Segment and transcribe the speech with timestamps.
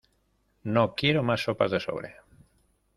[0.63, 2.15] No quiero más sopas de sobre.